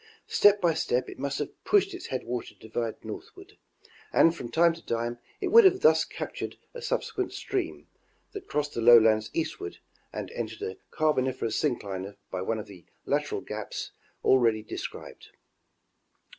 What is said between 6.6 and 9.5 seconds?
a subsequent stream, that crossed the lowlands